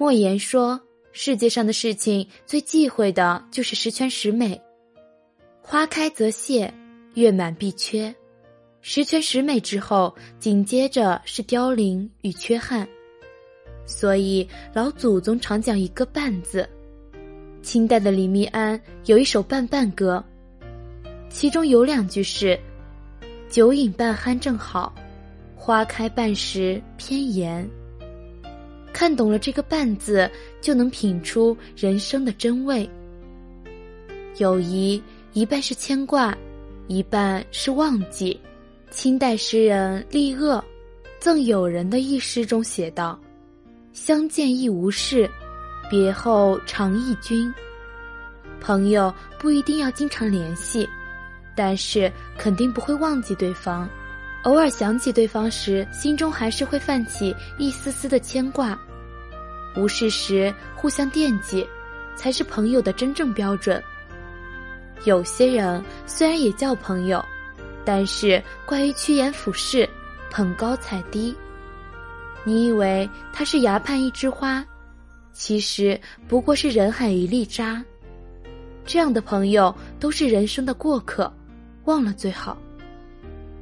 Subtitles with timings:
[0.00, 0.80] 莫言说
[1.12, 4.58] ：“世界上的事情最忌讳的就是十全十美。
[5.60, 6.72] 花开则谢，
[7.12, 8.14] 月满必缺。
[8.80, 12.88] 十全十美之后，紧接着是凋零与缺憾。
[13.84, 16.66] 所以老祖宗常讲一个‘半’字。
[17.60, 20.24] 清代的李密庵有一首《半半歌》，
[21.28, 22.58] 其中有两句是
[23.50, 24.94] ：‘酒饮半酣正好，
[25.54, 27.68] 花开半时偏妍。’”
[28.92, 30.30] 看懂了这个“半”字，
[30.60, 32.88] 就能品出人生的真味。
[34.38, 35.02] 友谊
[35.32, 36.36] 一半是牵挂，
[36.86, 38.38] 一半是忘记。
[38.90, 40.58] 清代诗人厉鄂
[41.18, 43.18] 《赠友人》的一诗中写道
[43.92, 45.30] ：“相见亦无事，
[45.88, 47.52] 别后常忆君。”
[48.60, 50.88] 朋友不一定要经常联系，
[51.56, 53.88] 但是肯定不会忘记对方。
[54.44, 58.78] 偶尔想起对方时，心中还是会泛起一丝丝的牵挂。
[59.76, 61.66] 无事时互相惦记，
[62.16, 63.82] 才是朋友的真正标准。
[65.04, 67.24] 有些人虽然也叫朋友，
[67.84, 69.88] 但是惯于趋炎附势、
[70.30, 71.34] 捧高踩低。
[72.44, 74.64] 你以为他是崖畔一枝花，
[75.32, 77.82] 其实不过是人海一粒渣。
[78.84, 81.32] 这样的朋友都是人生的过客，
[81.84, 82.58] 忘了最好。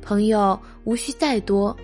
[0.01, 1.77] 朋友无需再多，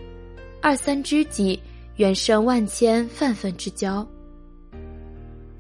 [0.63, 1.61] 二三知己
[1.97, 4.07] 远胜万千泛泛之交。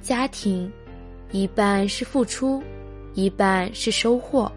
[0.05, 0.71] 家庭，
[1.33, 2.63] 一半是付出，
[3.15, 4.53] 一半是收获。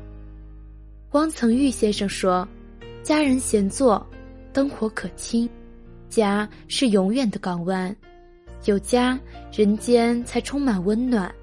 [1.12, 2.46] 汪曾玉先生说
[3.02, 4.06] ：“家人闲坐，
[4.52, 5.50] 灯火可亲，
[6.10, 7.96] 家是永远的港湾，
[8.66, 9.18] 有家，
[9.54, 11.34] 人间才充满温暖。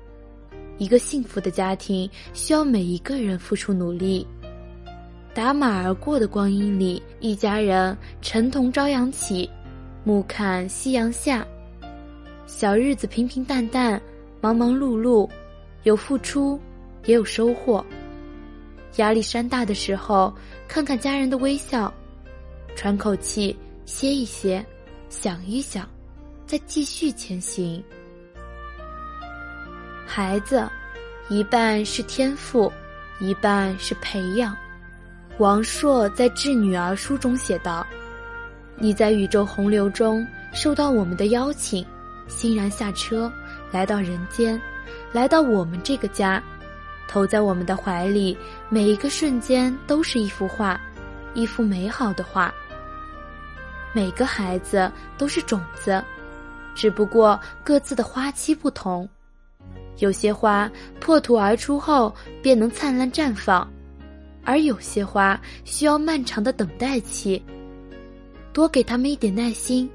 [0.77, 4.27] 一个幸福的家庭需要每一个人付出努力。”
[5.33, 9.49] 打马而过的光阴里，一家人晨同朝阳起，
[10.05, 11.45] 暮看夕阳下。
[12.57, 14.01] 小日子平平淡淡，
[14.41, 15.29] 忙忙碌碌，
[15.83, 16.57] 有付出，
[17.05, 17.85] 也有收获。
[18.95, 20.33] 压力山大的时候，
[20.69, 21.93] 看看家人的微笑，
[22.77, 24.65] 喘口气，歇一歇，
[25.09, 25.85] 想一想，
[26.47, 27.83] 再继续前行。
[30.07, 30.65] 孩子，
[31.29, 32.73] 一半是天赋，
[33.19, 34.57] 一半是培养。
[35.39, 37.85] 王朔在《致女儿书》中写道
[38.79, 41.85] ：“你在宇宙洪流中受到我们的邀请，
[42.27, 43.33] 欣然下车，
[43.71, 44.61] 来到人间，
[45.13, 46.43] 来到我们这个家，
[47.09, 48.37] 投在我们的怀里。
[48.69, 50.81] 每一个瞬间都是一幅画，
[51.35, 52.53] 一幅美好的画。
[53.93, 56.03] 每个孩子都是种子，
[56.75, 59.09] 只不过各自的花期不同。
[59.99, 60.71] 有些花
[61.01, 62.13] 破土而出后
[62.43, 63.69] 便能灿烂绽放。”
[64.47, 67.43] 而有些花需要漫长的等待期，
[68.53, 69.91] 多给他们一点耐心，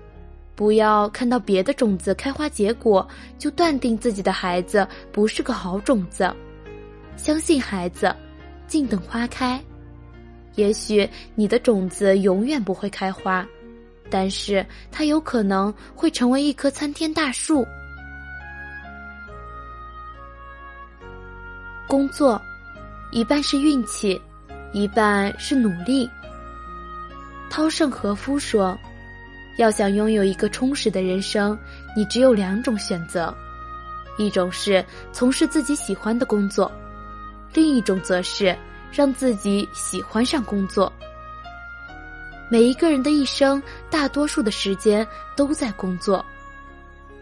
[0.59, 6.29] 不要看到别的种子开花结果就断定自己的孩子不是个好种子。
[7.15, 8.13] 相信孩子，
[8.67, 9.57] 静等花开。
[10.55, 13.47] 也许你的种子永远不会开花，
[14.09, 17.65] 但是它有可能会成为一棵参天大树。
[21.87, 22.41] 工作，
[23.13, 24.21] 一半是运气。
[24.73, 26.09] 一半是努力。
[27.49, 28.77] 稻盛和夫说
[29.59, 31.57] ：“要想拥有一个充实的人生，
[31.93, 33.35] 你只有两种选择：
[34.17, 36.71] 一种是从事自己喜欢的工作，
[37.53, 38.57] 另一种则是
[38.89, 40.89] 让自己喜欢上工作。”
[42.49, 45.05] 每一个人的一生，大多数的时间
[45.35, 46.25] 都在工作。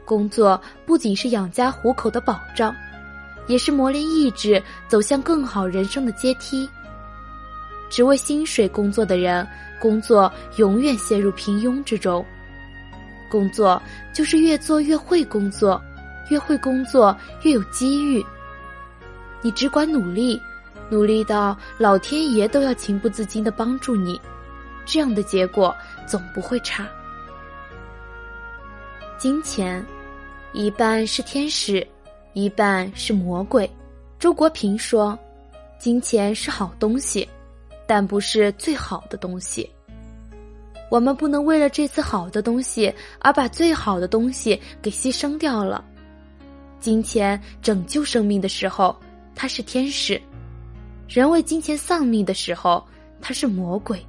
[0.05, 2.73] 工作不仅是养家糊口的保障，
[3.47, 6.69] 也是磨练意志、走向更好人生的阶梯。
[7.89, 9.47] 只为薪水工作的人，
[9.79, 12.25] 工作永远陷入平庸之中。
[13.29, 13.81] 工作
[14.13, 15.81] 就是越做越会工作，
[16.29, 18.25] 越会工作越有机遇。
[19.41, 20.41] 你只管努力，
[20.89, 24.19] 努力到老天爷都要情不自禁的帮助你，
[24.85, 25.75] 这样的结果
[26.05, 26.87] 总不会差。
[29.17, 29.85] 金钱，
[30.53, 31.85] 一半是天使，
[32.33, 33.69] 一半是魔鬼。
[34.19, 35.17] 周国平说
[35.77, 37.27] ：“金钱是好东西。”
[37.87, 39.67] 但不是最好的东西。
[40.91, 45.83] 我们不能为了这次好的东西而把最好的东西给牺牲掉了。
[46.79, 48.95] 金钱拯救生命的时候，
[49.35, 50.17] 它是天使；
[51.09, 52.85] 人为金钱丧命的时候，
[53.19, 53.99] 它是魔鬼。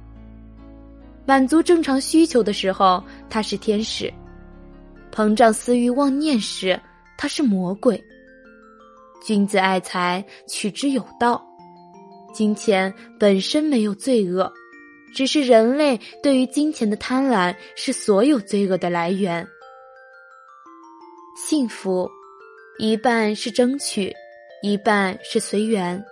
[1.25, 4.07] 满足正常需求的时候，它是天使；
[5.11, 6.79] 膨胀私欲妄念时，
[7.17, 8.01] 它是魔鬼。
[9.25, 11.43] 君子爱财，取之有道。
[12.33, 14.51] 金钱本身没有罪恶，
[15.13, 19.47] 只是人类对于金钱的贪婪是所有罪恶的来源。
[21.35, 22.09] 幸福，
[22.77, 24.13] 一半是争取，
[24.61, 26.03] 一半是随缘。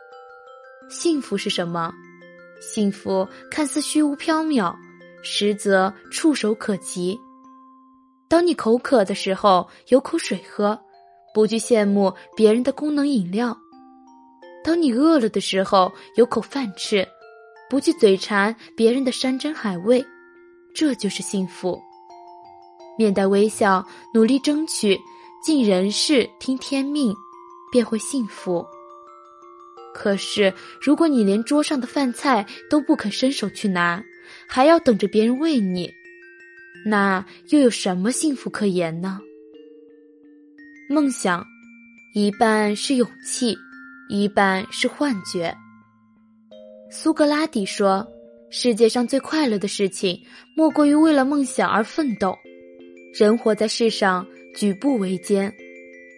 [0.89, 1.93] 幸福是什么？
[2.59, 4.75] 幸福看似虚无缥缈，
[5.21, 7.19] 实则触手可及。
[8.29, 10.79] 当你口渴的时候，有口水喝，
[11.33, 13.53] 不去羡慕别人的功能饮料；
[14.67, 17.07] 当你饿了的时候，有口饭吃，
[17.69, 20.05] 不去嘴馋别人的山珍海味。
[20.75, 21.81] 这就是幸福。
[22.97, 24.99] 面带微笑，努力争取，
[25.41, 27.15] 尽人事，听天命，
[27.71, 28.67] 便会幸福。
[29.93, 34.03] 可是，如果你连桌上的饭菜都不肯伸手去拿，
[34.49, 35.89] 还要等着别人喂你，
[36.85, 39.21] 那又有什么幸福可言呢？
[40.89, 41.41] 梦想，
[42.13, 43.57] 一半是勇气，
[44.09, 45.55] 一半是幻觉。
[46.89, 48.07] 苏格拉底说
[48.49, 50.25] ：“世界上最快乐的事情，
[50.55, 52.37] 莫过于为了梦想而奋斗。
[53.13, 54.25] 人活在世上，
[54.55, 55.53] 举步维艰，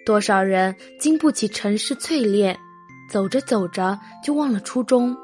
[0.06, 2.58] 多少人经不起尘世淬炼。”
[3.10, 5.18] 走着走着就忘了初衷。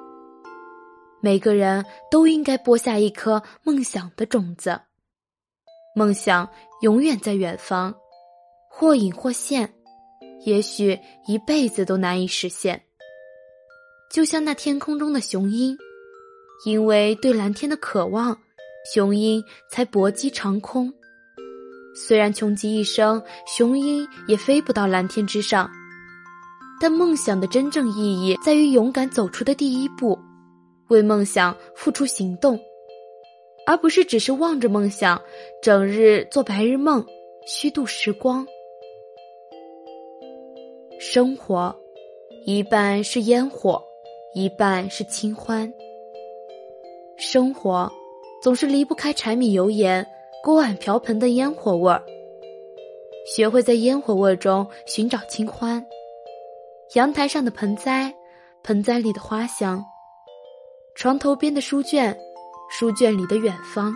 [1.21, 4.81] 每个人都应该播下一颗梦想的种子，
[5.95, 6.49] 梦想
[6.81, 7.93] 永远在远方，
[8.71, 9.74] 或隐或现，
[10.45, 10.97] 也许
[11.27, 12.81] 一辈子都难以实现。
[14.11, 15.77] 就像那天空中的雄鹰，
[16.65, 18.37] 因为对蓝天的渴望，
[18.93, 20.93] 雄鹰才搏击长空。
[21.95, 25.69] 虽然穷极一生，雄鹰也飞不到蓝天之上。
[26.79, 30.19] 但梦想的真正意义在于勇敢走出的第一步，
[30.89, 32.59] 为梦想付出行动，
[33.65, 35.19] 而不是只是望着梦想，
[35.63, 37.03] 整日做白日梦，
[37.47, 38.45] 虚度时光。
[40.97, 41.75] 生活，
[42.45, 43.83] 一半是烟火，
[44.33, 45.71] 一半是清欢。
[47.17, 47.91] 生活，
[48.41, 50.05] 总是离不开柴米油盐、
[50.41, 52.01] 锅碗瓢盆的烟火味儿。
[53.25, 55.85] 学会在烟火味中寻找清欢。
[56.93, 58.13] 阳台上的盆栽，
[58.63, 59.79] 盆栽里的花香；
[60.95, 62.17] 床头边的书卷，
[62.69, 63.93] 书卷里的远方；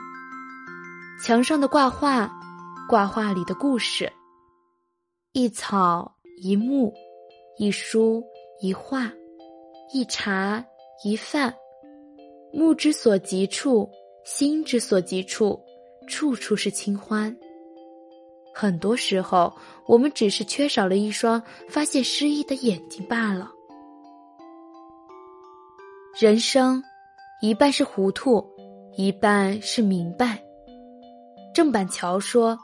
[1.24, 2.30] 墙上的挂画，
[2.90, 4.12] 挂画里的故事。
[5.32, 6.94] 一草一木，
[7.58, 8.24] 一书
[8.62, 9.12] 一画，
[9.94, 10.66] 一茶
[11.04, 11.54] 一饭。
[12.54, 13.90] 目之所及处，
[14.24, 15.60] 心之所及处，
[16.08, 17.36] 处处是清欢。
[18.54, 19.54] 很多时候，
[19.86, 23.52] 我们只是缺少了一双发现诗意的眼睛罢了。
[26.18, 26.82] 人生，
[27.42, 28.42] 一半是糊涂，
[28.96, 30.42] 一半是明白。
[31.54, 32.58] 郑板桥说：“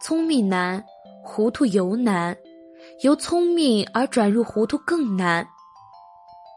[0.00, 0.82] 聪明难，
[1.22, 2.34] 糊涂尤难；
[3.02, 5.46] 由聪明而转入糊涂更难。”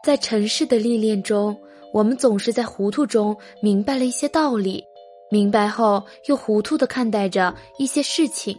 [0.04, 1.56] 在尘世的历练中，
[1.92, 4.82] 我们总是在糊涂中明白了一些道理，
[5.30, 8.58] 明白后又糊涂的看待着一些事情。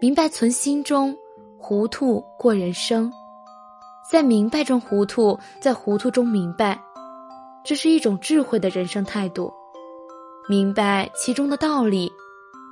[0.00, 1.14] 明白存心中，
[1.58, 3.12] 糊涂过人生，
[4.10, 6.80] 在明白中糊涂，在糊涂中明白，
[7.64, 9.52] 这是一种智慧的人生态度。
[10.48, 12.10] 明白其中的道理，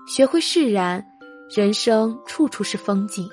[0.07, 1.05] 学会释然，
[1.55, 3.29] 人生处处是风景。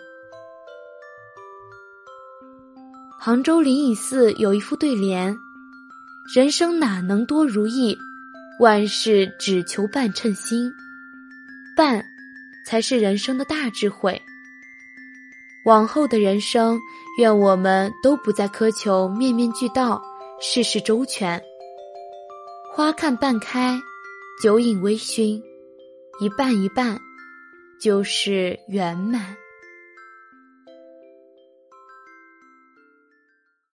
[3.24, 5.38] 杭州灵隐寺有一副对联
[6.34, 7.96] ：“人生哪能多如意，
[8.60, 10.74] 万事只求半称心。”
[11.78, 12.04] 半。
[12.66, 14.20] 才是人生的大智慧。
[15.66, 16.80] 往后的人生，
[17.20, 20.02] 愿我们都不再苛求面面俱到、
[20.40, 21.42] 事事周全。
[22.72, 23.80] 花看半开，
[24.42, 25.42] 酒饮微醺，
[26.20, 27.00] 一半一半，
[27.80, 29.36] 就是圆满。